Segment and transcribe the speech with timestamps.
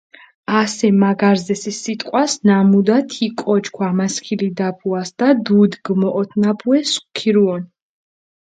[0.59, 7.61] ასე მა გარზე სი სიტყვას, ნამუდა თი კოჩქ ვამასქილიდაფუასჷდა, დუდი გჷმოჸოთინაფუე სქირუონ.